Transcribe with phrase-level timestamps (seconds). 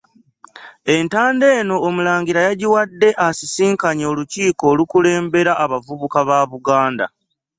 [0.97, 7.05] Entanda eno Omulangira yagiwadde asisinkanye olukiiko olukulembera abavubuka ba Buganda